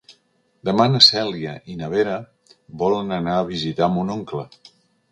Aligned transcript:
Demà 0.69 0.87
na 0.93 1.01
Cèlia 1.07 1.53
i 1.73 1.77
na 1.83 1.91
Vera 1.93 2.17
volen 2.85 3.17
anar 3.23 3.39
a 3.43 3.49
visitar 3.55 3.93
mon 3.99 4.13
oncle. 4.21 4.51